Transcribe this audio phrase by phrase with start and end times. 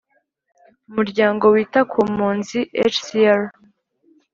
[0.89, 2.59] umuryango wita kumpunzi
[2.93, 3.39] hcr